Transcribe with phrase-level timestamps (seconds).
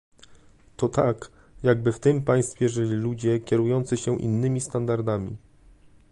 [0.77, 1.31] To tak,
[1.63, 5.37] jakby w tym państwie żyli ludzie kierujący się innymi standardami